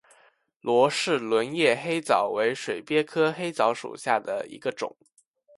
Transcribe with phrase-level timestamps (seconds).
[0.61, 4.97] 罗氏轮叶黑藻为水鳖科黑藻属下的一个种。